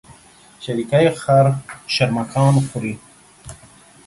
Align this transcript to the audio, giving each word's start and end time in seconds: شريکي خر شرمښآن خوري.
شريکي 0.63 1.05
خر 1.21 1.45
شرمښآن 1.95 2.55
خوري. 2.67 2.93